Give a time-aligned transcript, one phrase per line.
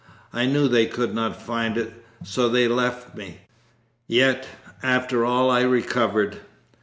[0.33, 1.93] I knew they could not find it.
[2.23, 3.41] So they left me.
[4.07, 4.47] Yet
[4.81, 6.37] after all I recovered.